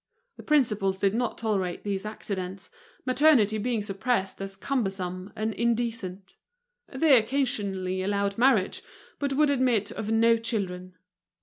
[0.35, 2.71] The principals did not tolerate these accidents,
[3.05, 6.37] maternity being suppressed as cumbersome and indecent;
[6.91, 8.81] they occasionally allowed marriage,
[9.19, 10.95] but would admit of no children.